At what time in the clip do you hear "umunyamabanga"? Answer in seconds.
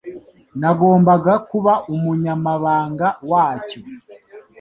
1.93-3.07